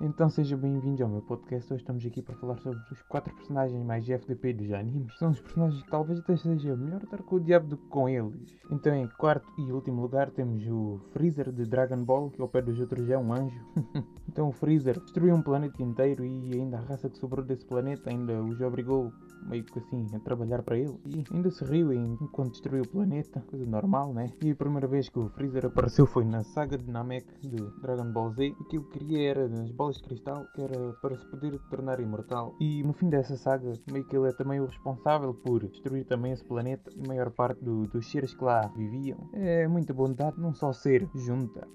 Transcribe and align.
Então 0.00 0.28
sejam 0.28 0.58
bem-vindos 0.58 1.00
ao 1.00 1.08
meu 1.08 1.22
podcast. 1.22 1.72
Hoje 1.72 1.82
estamos 1.82 2.04
aqui 2.04 2.20
para 2.20 2.34
falar 2.34 2.58
sobre 2.58 2.80
os 2.90 3.00
quatro 3.02 3.32
personagens 3.32 3.80
mais 3.84 4.08
FDP 4.08 4.52
dos 4.52 4.72
animes. 4.72 5.16
São 5.18 5.30
os 5.30 5.40
personagens 5.40 5.82
que 5.84 5.90
talvez 5.90 6.18
até 6.18 6.36
seja 6.36 6.76
melhor 6.76 7.00
estar 7.02 7.22
com 7.22 7.36
o 7.36 7.40
diabo 7.40 7.68
do 7.68 7.76
que 7.76 7.86
com 7.86 8.08
eles. 8.08 8.56
Então 8.72 8.92
em 8.92 9.06
quarto 9.06 9.46
e 9.56 9.70
último 9.70 10.02
lugar 10.02 10.30
temos 10.32 10.66
o 10.66 10.98
Freezer 11.12 11.52
de 11.52 11.64
Dragon 11.64 12.04
Ball, 12.04 12.28
que 12.30 12.42
ao 12.42 12.48
pé 12.48 12.60
dos 12.60 12.78
outros 12.80 13.08
é 13.08 13.16
um 13.16 13.32
anjo. 13.32 13.60
então 14.28 14.48
o 14.48 14.52
Freezer 14.52 14.98
destruiu 14.98 15.34
um 15.36 15.42
planeta 15.42 15.80
inteiro 15.80 16.24
e 16.24 16.54
ainda 16.54 16.78
a 16.78 16.80
raça 16.80 17.08
que 17.08 17.16
sobrou 17.16 17.44
desse 17.44 17.64
planeta 17.64 18.10
ainda 18.10 18.42
os 18.42 18.60
obrigou 18.60 19.12
meio 19.46 19.64
que 19.64 19.78
assim 19.78 20.06
a 20.14 20.18
trabalhar 20.18 20.62
para 20.62 20.76
ele. 20.76 20.98
E 21.06 21.24
ainda 21.32 21.50
se 21.50 21.64
riu 21.64 21.92
enquanto 21.92 22.52
destruiu 22.52 22.82
o 22.82 22.88
planeta, 22.88 23.44
coisa 23.48 23.64
normal, 23.64 24.12
né? 24.12 24.30
E 24.42 24.50
a 24.50 24.56
primeira 24.56 24.88
vez 24.88 25.08
que 25.08 25.18
o 25.18 25.28
Freezer 25.28 25.66
apareceu 25.66 26.06
foi 26.06 26.24
na 26.24 26.42
saga 26.42 26.76
de 26.76 26.90
Namek 26.90 27.26
de 27.40 27.56
Dragon 27.80 28.10
Ball 28.10 28.30
Z. 28.32 28.54
Aquilo 28.60 28.84
que 28.84 28.98
queria 28.98 29.30
era 29.30 29.48
nas 29.48 29.70
bolas 29.70 29.83
de 29.90 30.02
cristal, 30.02 30.46
que 30.54 30.62
era 30.62 30.92
para 31.00 31.16
se 31.16 31.26
poder 31.26 31.58
tornar 31.70 32.00
imortal. 32.00 32.54
E 32.60 32.82
no 32.82 32.92
fim 32.92 33.08
dessa 33.08 33.36
saga, 33.36 33.72
meio 33.90 34.04
que 34.04 34.16
ele 34.16 34.28
é 34.28 34.32
também 34.32 34.60
o 34.60 34.66
responsável 34.66 35.34
por 35.34 35.66
destruir 35.66 36.04
também 36.04 36.32
esse 36.32 36.44
planeta 36.44 36.90
e 36.94 37.04
a 37.04 37.08
maior 37.08 37.30
parte 37.30 37.62
do, 37.62 37.86
dos 37.86 38.10
seres 38.10 38.34
que 38.34 38.44
lá 38.44 38.66
viviam. 38.76 39.18
É 39.32 39.66
muita 39.68 39.92
bondade, 39.92 40.40
não 40.40 40.54
só 40.54 40.72
ser 40.72 41.08
junta. 41.14 41.66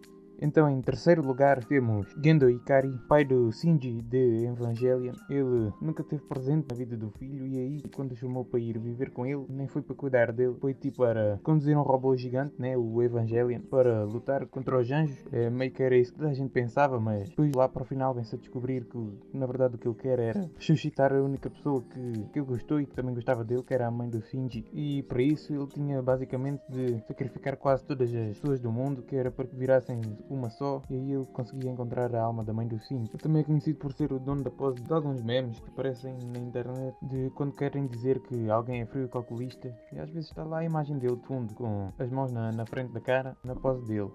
Então, 0.41 0.69
em 0.69 0.81
terceiro 0.81 1.21
lugar, 1.21 1.63
temos 1.65 2.07
Gendo 2.23 2.49
Ikari, 2.49 2.97
pai 3.09 3.25
do 3.25 3.51
Shinji 3.51 4.01
de 4.01 4.45
Evangelion. 4.45 5.13
Ele 5.29 5.73
nunca 5.81 6.03
teve 6.03 6.23
presente 6.23 6.67
na 6.69 6.77
vida 6.77 6.95
do 6.95 7.09
filho 7.11 7.45
e 7.45 7.57
aí, 7.57 7.83
quando 7.93 8.15
chamou 8.15 8.45
para 8.45 8.59
ir 8.59 8.79
viver 8.79 9.11
com 9.11 9.25
ele, 9.25 9.45
nem 9.49 9.67
foi 9.67 9.81
para 9.81 9.95
cuidar 9.95 10.31
dele, 10.31 10.55
foi 10.59 10.73
tipo 10.73 10.99
para 10.99 11.39
conduzir 11.43 11.77
um 11.77 11.81
robô 11.81 12.15
gigante, 12.15 12.53
né, 12.59 12.77
o 12.77 13.01
Evangelion, 13.01 13.61
para 13.61 14.03
lutar 14.03 14.45
contra 14.47 14.77
os 14.77 14.91
anjos. 14.91 15.17
É, 15.31 15.49
meio 15.49 15.71
que 15.71 15.81
era 15.81 15.97
isso 15.97 16.13
que 16.13 16.25
a 16.25 16.33
gente 16.33 16.51
pensava, 16.51 16.99
mas 16.99 17.29
depois 17.29 17.51
lá 17.53 17.67
para 17.67 17.83
o 17.83 17.85
final 17.85 18.13
vem-se 18.13 18.35
a 18.35 18.37
descobrir 18.37 18.85
que, 18.85 18.97
na 19.33 19.45
verdade, 19.45 19.75
o 19.75 19.77
que 19.77 19.87
ele 19.87 19.95
quer 19.95 20.19
era 20.19 20.49
suscitar 20.57 21.13
a 21.13 21.21
única 21.21 21.49
pessoa 21.49 21.81
que, 21.81 22.29
que 22.31 22.39
ele 22.39 22.45
gostou 22.45 22.79
e 22.79 22.85
que 22.85 22.95
também 22.95 23.13
gostava 23.13 23.43
dele, 23.43 23.63
que 23.63 23.73
era 23.73 23.87
a 23.87 23.91
mãe 23.91 24.09
do 24.09 24.21
Shinji. 24.21 24.65
E 24.73 25.03
para 25.03 25.21
isso 25.21 25.53
ele 25.53 25.67
tinha 25.67 26.01
basicamente 26.01 26.61
de 26.69 26.99
sacrificar 27.07 27.57
quase 27.57 27.83
todas 27.83 28.13
as 28.13 28.37
pessoas 28.39 28.59
do 28.59 28.71
mundo, 28.71 29.01
que 29.01 29.15
era 29.15 29.31
para 29.31 29.47
que 29.47 29.55
virassem 29.55 30.01
uma 30.29 30.49
só, 30.49 30.81
e 30.89 30.95
aí 30.95 31.11
ele 31.13 31.25
conseguia 31.27 31.71
encontrar 31.71 32.13
a 32.15 32.21
alma 32.21 32.43
da 32.43 32.53
mãe 32.53 32.67
do 32.67 32.79
Sim. 32.79 33.05
Ele 33.09 33.17
também 33.17 33.41
é 33.41 33.45
conhecido 33.45 33.79
por 33.79 33.93
ser 33.93 34.11
o 34.13 34.19
dono 34.19 34.43
da 34.43 34.51
pose 34.51 34.81
de 34.81 34.93
alguns 34.93 35.21
memes 35.21 35.59
que 35.59 35.69
aparecem 35.69 36.17
na 36.33 36.39
internet 36.39 36.95
de 37.01 37.29
quando 37.31 37.53
querem 37.53 37.87
dizer 37.87 38.19
que 38.21 38.49
alguém 38.49 38.81
é 38.81 38.85
frio 38.85 39.05
e 39.05 39.09
calculista, 39.09 39.75
e 39.91 39.99
às 39.99 40.09
vezes 40.09 40.29
está 40.29 40.43
lá 40.43 40.59
a 40.59 40.65
imagem 40.65 40.97
dele 40.97 41.15
de 41.15 41.25
fundo, 41.25 41.53
com 41.53 41.91
as 41.97 42.09
mãos 42.11 42.31
na, 42.31 42.51
na 42.51 42.65
frente 42.65 42.91
da 42.91 42.99
cara, 42.99 43.35
na 43.43 43.55
pose 43.55 43.85
dele. 43.85 44.11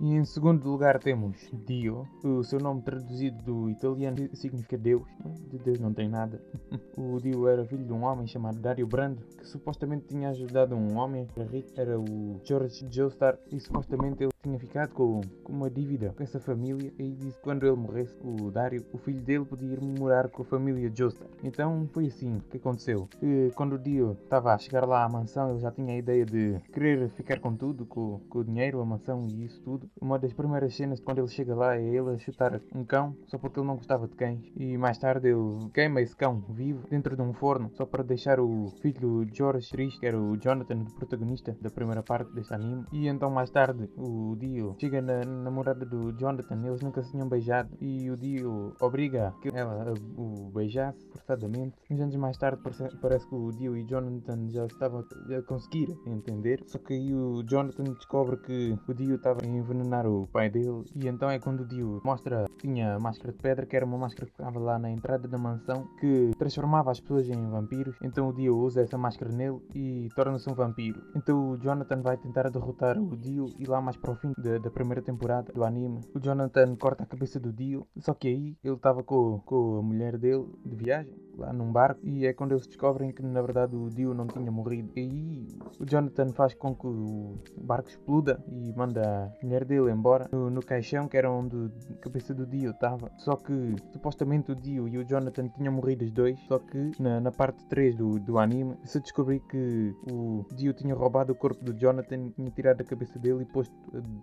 E 0.00 0.14
em 0.14 0.24
segundo 0.24 0.70
lugar 0.70 1.00
temos 1.00 1.36
Dio. 1.66 2.06
O 2.22 2.44
seu 2.44 2.60
nome 2.60 2.82
traduzido 2.82 3.42
do 3.42 3.68
italiano 3.68 4.16
significa 4.32 4.78
Deus. 4.78 5.02
De 5.50 5.58
Deus 5.58 5.80
não 5.80 5.92
tem 5.92 6.08
nada. 6.08 6.40
O 6.96 7.20
Dio 7.20 7.46
era 7.46 7.64
filho 7.64 7.84
de 7.84 7.92
um 7.92 8.02
homem 8.02 8.26
chamado 8.26 8.58
Dario 8.58 8.84
Brando, 8.84 9.22
que 9.38 9.46
supostamente 9.46 10.06
tinha 10.08 10.30
ajudado 10.30 10.74
um 10.74 10.96
homem 10.96 11.28
rico, 11.48 11.68
era 11.76 11.96
o 11.96 12.40
George 12.42 12.88
Joestar, 12.90 13.38
e 13.52 13.60
supostamente 13.60 14.24
ele 14.24 14.32
tinha 14.42 14.58
ficado 14.58 14.92
com, 14.94 15.20
com, 15.44 15.52
uma 15.52 15.70
dívida 15.70 16.12
com 16.16 16.22
essa 16.24 16.40
família 16.40 16.92
e 16.98 17.12
disse 17.12 17.36
que 17.36 17.42
quando 17.44 17.64
ele 17.64 17.76
morresse, 17.76 18.16
o 18.20 18.50
Dario, 18.50 18.84
o 18.92 18.98
filho 18.98 19.20
dele, 19.20 19.44
podia 19.44 19.74
ir 19.74 19.80
morar 19.80 20.28
com 20.28 20.42
a 20.42 20.44
família 20.44 20.90
Joestar. 20.92 21.28
Então 21.44 21.88
foi 21.92 22.06
assim 22.06 22.40
que 22.50 22.56
aconteceu. 22.56 23.08
E 23.22 23.52
quando 23.54 23.74
o 23.74 23.78
Dio 23.78 24.16
estava 24.24 24.52
a 24.52 24.58
chegar 24.58 24.84
lá 24.84 25.04
à 25.04 25.08
mansão, 25.08 25.50
ele 25.50 25.60
já 25.60 25.70
tinha 25.70 25.94
a 25.94 25.98
ideia 25.98 26.26
de 26.26 26.58
querer 26.72 27.08
ficar 27.10 27.38
com 27.38 27.54
tudo, 27.54 27.86
com, 27.86 28.20
com 28.28 28.40
o 28.40 28.44
dinheiro, 28.44 28.80
a 28.80 28.84
mansão 28.84 29.24
e 29.28 29.44
isso 29.44 29.60
tudo. 29.62 29.87
Uma 30.00 30.18
das 30.18 30.32
primeiras 30.32 30.74
cenas 30.74 31.00
quando 31.00 31.18
ele 31.18 31.28
chega 31.28 31.54
lá 31.54 31.76
é 31.76 31.82
ele 31.82 32.10
a 32.10 32.18
chutar 32.18 32.60
um 32.74 32.84
cão 32.84 33.16
só 33.26 33.38
porque 33.38 33.58
ele 33.58 33.66
não 33.66 33.76
gostava 33.76 34.06
de 34.06 34.14
cães. 34.14 34.40
E 34.56 34.76
mais 34.76 34.98
tarde 34.98 35.28
ele 35.28 35.70
queima 35.72 36.00
esse 36.00 36.14
cão 36.14 36.40
vivo 36.50 36.86
dentro 36.88 37.16
de 37.16 37.22
um 37.22 37.32
forno 37.32 37.70
só 37.74 37.84
para 37.86 38.04
deixar 38.04 38.38
o 38.38 38.68
filho 38.80 39.26
George 39.32 39.68
triste, 39.70 39.98
que 39.98 40.06
era 40.06 40.20
o 40.20 40.36
Jonathan, 40.36 40.82
o 40.82 40.94
protagonista 40.94 41.56
da 41.60 41.70
primeira 41.70 42.02
parte 42.02 42.32
deste 42.32 42.54
anime. 42.54 42.84
E 42.92 43.08
então 43.08 43.30
mais 43.30 43.50
tarde 43.50 43.88
o 43.96 44.36
Dio 44.36 44.76
chega 44.78 45.00
na 45.02 45.24
namorada 45.24 45.84
do 45.84 46.12
Jonathan, 46.16 46.62
eles 46.66 46.80
nunca 46.80 47.02
se 47.02 47.10
tinham 47.10 47.28
beijado. 47.28 47.70
E 47.80 48.10
o 48.10 48.16
Dio 48.16 48.74
obriga 48.80 49.34
que 49.42 49.48
ela 49.48 49.94
o 50.16 50.50
beijasse 50.54 51.04
forçadamente. 51.10 51.76
Uns 51.90 52.00
anos 52.00 52.16
mais 52.16 52.36
tarde 52.36 52.62
parece 53.00 53.26
que 53.28 53.34
o 53.34 53.50
Dio 53.50 53.76
e 53.76 53.84
Jonathan 53.84 54.48
já 54.48 54.66
estavam 54.66 55.00
a 55.00 55.42
conseguir 55.42 55.96
entender. 56.06 56.62
Só 56.66 56.78
que 56.78 56.94
aí 56.94 57.14
o 57.14 57.42
Jonathan 57.42 57.84
descobre 57.84 58.36
que 58.38 58.78
o 58.86 58.94
Dio 58.94 59.16
estava 59.16 59.44
envenenado 59.44 59.77
envenenar 59.78 60.06
o 60.06 60.26
pai 60.26 60.50
dele. 60.50 60.84
E 60.94 61.06
então 61.06 61.30
é 61.30 61.38
quando 61.38 61.60
o 61.60 61.66
Dio 61.66 62.00
mostra 62.04 62.46
que 62.48 62.66
tinha 62.66 62.98
máscara 62.98 63.32
de 63.32 63.38
pedra, 63.38 63.66
que 63.66 63.76
era 63.76 63.86
uma 63.86 63.98
máscara 63.98 64.26
que 64.26 64.32
ficava 64.32 64.58
lá 64.58 64.78
na 64.78 64.90
entrada 64.90 65.28
da 65.28 65.38
mansão, 65.38 65.88
que 66.00 66.32
transformava 66.38 66.90
as 66.90 67.00
pessoas 67.00 67.28
em 67.28 67.48
vampiros. 67.48 67.96
Então 68.02 68.28
o 68.28 68.32
Dio 68.32 68.56
usa 68.56 68.82
essa 68.82 68.98
máscara 68.98 69.32
nele 69.32 69.60
e 69.74 70.08
torna-se 70.14 70.48
um 70.50 70.54
vampiro. 70.54 71.00
Então 71.14 71.50
o 71.50 71.56
Jonathan 71.56 72.02
vai 72.02 72.16
tentar 72.16 72.50
derrotar 72.50 72.98
o 72.98 73.16
Dio 73.16 73.46
e 73.58 73.64
lá 73.64 73.80
mais 73.80 73.96
para 73.96 74.10
o 74.10 74.16
fim 74.16 74.32
da, 74.36 74.58
da 74.58 74.70
primeira 74.70 75.02
temporada 75.02 75.52
do 75.52 75.64
anime, 75.64 76.00
o 76.14 76.20
Jonathan 76.20 76.76
corta 76.76 77.04
a 77.04 77.06
cabeça 77.06 77.38
do 77.38 77.52
Dio. 77.52 77.86
Só 77.98 78.14
que 78.14 78.28
aí 78.28 78.56
ele 78.64 78.74
estava 78.74 79.02
com, 79.02 79.40
com 79.44 79.78
a 79.78 79.82
mulher 79.82 80.18
dele 80.18 80.46
de 80.64 80.76
viagem 80.76 81.27
lá 81.38 81.52
num 81.52 81.72
barco 81.72 82.00
e 82.04 82.26
é 82.26 82.32
quando 82.32 82.52
eles 82.52 82.66
descobrem 82.66 83.12
que 83.12 83.22
na 83.22 83.40
verdade 83.40 83.76
o 83.76 83.88
Dio 83.88 84.14
não 84.14 84.26
tinha 84.26 84.50
morrido. 84.50 84.90
E 84.96 85.00
aí 85.00 85.46
o 85.78 85.84
Jonathan 85.84 86.32
faz 86.32 86.54
com 86.54 86.74
que 86.74 86.86
o 86.86 87.38
barco 87.62 87.88
exploda 87.88 88.42
e 88.48 88.72
manda 88.74 89.32
a 89.40 89.44
mulher 89.44 89.64
dele 89.64 89.90
embora 89.90 90.28
no, 90.32 90.50
no 90.50 90.60
caixão 90.60 91.08
que 91.08 91.16
era 91.16 91.30
onde 91.30 91.70
a 91.90 91.94
cabeça 92.02 92.34
do 92.34 92.46
Dio 92.46 92.70
estava. 92.70 93.10
Só 93.18 93.36
que 93.36 93.76
supostamente 93.92 94.52
o 94.52 94.54
Dio 94.54 94.88
e 94.88 94.98
o 94.98 95.04
Jonathan 95.04 95.48
tinham 95.48 95.72
morrido 95.72 96.04
os 96.04 96.12
dois. 96.12 96.38
Só 96.48 96.58
que 96.58 96.92
na, 96.98 97.20
na 97.20 97.30
parte 97.30 97.64
3 97.66 97.96
do, 97.96 98.18
do 98.18 98.38
anime 98.38 98.76
se 98.84 99.00
descobriu 99.00 99.40
que 99.40 99.94
o 100.10 100.44
Dio 100.54 100.72
tinha 100.72 100.94
roubado 100.94 101.32
o 101.32 101.36
corpo 101.36 101.64
do 101.64 101.72
Jonathan, 101.72 102.30
tinha 102.30 102.50
tirado 102.50 102.80
a 102.80 102.84
cabeça 102.84 103.18
dele 103.18 103.42
e 103.42 103.46
posto 103.46 103.74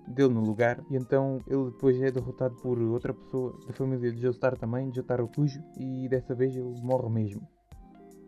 dele 0.08 0.34
no 0.34 0.42
lugar. 0.42 0.80
E 0.90 0.96
então 0.96 1.40
ele 1.48 1.66
depois 1.72 2.02
é 2.02 2.12
derrotado 2.12 2.56
por 2.56 2.80
outra 2.80 3.14
pessoa 3.14 3.58
da 3.68 3.74
família 3.74 4.12
de 4.12 4.22
Joestar 4.22 4.58
também, 4.58 4.94
Jotaro 4.94 5.28
Kujo, 5.28 5.62
e 5.80 6.08
dessa 6.10 6.34
vez 6.34 6.56
ele 6.56 6.82
morre 6.82 7.05
mesmo. 7.10 7.55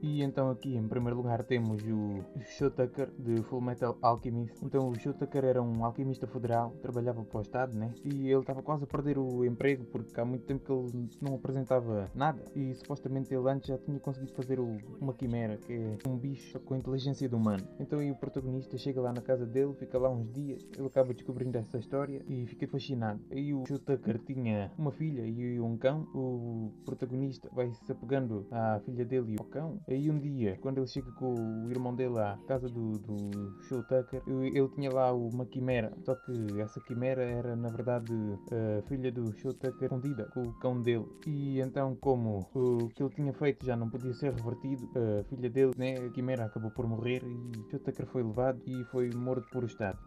E 0.01 0.21
então 0.21 0.51
aqui 0.51 0.75
em 0.75 0.87
primeiro 0.87 1.17
lugar 1.17 1.43
temos 1.43 1.81
o 1.83 2.23
Shotaker 2.41 3.09
de 3.17 3.41
Full 3.43 3.61
Metal 3.61 3.97
Alchemist. 4.01 4.53
Então 4.63 4.89
o 4.89 4.95
Shotaker 4.95 5.43
era 5.43 5.61
um 5.61 5.83
alquimista 5.83 6.27
federal, 6.27 6.71
trabalhava 6.81 7.23
para 7.23 7.39
o 7.39 7.41
Estado, 7.41 7.77
né? 7.77 7.93
E 8.03 8.29
ele 8.29 8.39
estava 8.39 8.61
quase 8.61 8.83
a 8.83 8.87
perder 8.87 9.17
o 9.17 9.43
emprego 9.43 9.85
porque 9.85 10.19
há 10.19 10.25
muito 10.25 10.45
tempo 10.45 10.63
que 10.63 10.71
ele 10.71 11.09
não 11.21 11.35
apresentava 11.35 12.11
nada. 12.13 12.43
E 12.55 12.73
supostamente 12.75 13.33
ele 13.33 13.49
antes 13.49 13.67
já 13.67 13.77
tinha 13.77 13.99
conseguido 13.99 14.33
fazer 14.33 14.59
o, 14.59 14.77
uma 15.01 15.13
quimera, 15.13 15.57
que 15.57 15.73
é 15.73 15.97
um 16.07 16.17
bicho 16.17 16.59
com 16.59 16.75
a 16.75 16.77
inteligência 16.77 17.27
do 17.27 17.37
humano. 17.37 17.67
Então 17.79 17.99
o 18.07 18.15
protagonista 18.15 18.77
chega 18.77 19.01
lá 19.01 19.11
na 19.11 19.21
casa 19.21 19.45
dele, 19.45 19.73
fica 19.73 19.97
lá 19.97 20.09
uns 20.09 20.31
dias, 20.31 20.67
ele 20.77 20.87
acaba 20.87 21.13
descobrindo 21.13 21.57
essa 21.57 21.77
história 21.77 22.21
e 22.27 22.45
fica 22.45 22.67
fascinado. 22.67 23.19
Aí 23.31 23.53
o 23.53 23.65
Shotaker 23.65 24.19
tinha 24.19 24.71
uma 24.77 24.91
filha 24.91 25.25
e 25.25 25.59
um 25.59 25.75
cão. 25.75 26.07
O 26.13 26.71
protagonista 26.85 27.49
vai 27.51 27.71
se 27.71 27.91
apegando 27.91 28.45
à 28.51 28.79
filha 28.85 29.03
dele 29.03 29.33
e 29.33 29.35
ao 29.39 29.45
cão 29.45 29.79
Aí 29.89 30.11
um 30.11 30.19
dia, 30.19 30.57
quando 30.61 30.79
ele 30.79 30.87
chega 30.87 31.09
com 31.13 31.33
o 31.33 31.69
irmão 31.69 31.95
dele 31.95 32.19
à 32.19 32.37
casa 32.45 32.67
do, 32.67 32.91
do 32.99 33.61
Show 33.63 33.81
Tucker, 33.83 34.21
ele 34.27 34.67
tinha 34.75 34.91
lá 34.91 35.13
uma 35.13 35.45
quimera. 35.45 35.93
Só 36.03 36.13
que 36.13 36.59
essa 36.59 36.81
quimera 36.81 37.23
era 37.23 37.55
na 37.55 37.69
verdade 37.69 38.11
a 38.51 38.81
filha 38.87 39.09
do 39.13 39.31
Show 39.37 39.53
Tucker 39.53 39.85
escondida 39.85 40.25
com 40.33 40.41
o 40.41 40.53
cão 40.59 40.81
dele. 40.81 41.05
E 41.25 41.61
então, 41.61 41.95
como 41.95 42.45
o 42.53 42.89
que 42.89 43.01
ele 43.01 43.09
tinha 43.11 43.33
feito 43.33 43.65
já 43.65 43.77
não 43.77 43.89
podia 43.89 44.13
ser 44.13 44.33
revertido, 44.33 44.89
a 44.93 45.23
filha 45.23 45.49
dele, 45.49 45.71
né, 45.77 45.95
a 45.95 46.09
quimera 46.09 46.43
acabou 46.43 46.71
por 46.71 46.85
morrer 46.85 47.23
e 47.23 47.69
Show 47.71 47.79
Tucker 47.79 48.07
foi 48.07 48.23
levado 48.23 48.61
e 48.65 48.83
foi 48.85 49.09
morto 49.11 49.47
por 49.51 49.63
Estado. 49.63 49.97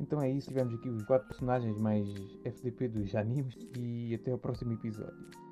Então 0.00 0.20
é 0.20 0.28
isso, 0.28 0.48
tivemos 0.48 0.74
aqui 0.74 0.88
os 0.88 1.04
quatro 1.04 1.28
personagens 1.28 1.76
mais 1.80 2.08
FDP 2.44 2.88
dos 2.88 3.14
animes 3.14 3.54
e 3.76 4.12
até 4.14 4.34
o 4.34 4.38
próximo 4.38 4.72
episódio. 4.72 5.47